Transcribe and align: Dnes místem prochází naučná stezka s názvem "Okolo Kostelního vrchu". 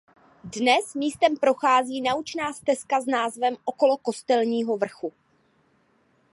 Dnes 0.43 0.95
místem 0.95 1.37
prochází 1.37 2.01
naučná 2.01 2.53
stezka 2.53 3.01
s 3.01 3.05
názvem 3.05 3.55
"Okolo 3.65 3.97
Kostelního 3.97 4.77
vrchu". 4.77 5.13